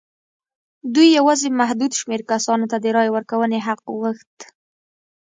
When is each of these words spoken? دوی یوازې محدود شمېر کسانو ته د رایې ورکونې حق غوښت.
دوی 0.93 1.07
یوازې 1.17 1.47
محدود 1.59 1.91
شمېر 1.99 2.21
کسانو 2.31 2.65
ته 2.71 2.77
د 2.79 2.85
رایې 2.95 3.11
ورکونې 3.13 3.59
حق 3.67 3.81
غوښت. 3.97 4.35